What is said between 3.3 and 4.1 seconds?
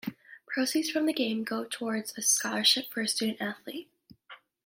athlete.